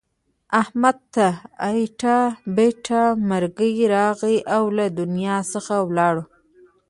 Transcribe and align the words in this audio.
احمد 0.61 0.97
ته 1.15 1.27
ایټه 1.67 2.17
بیټه 2.55 3.03
مرگی 3.29 3.73
راغی 3.95 4.37
او 4.55 4.63
له 4.77 4.85
دنیا 4.99 5.37
څخه 5.53 5.75
ولاړو. 5.87 6.23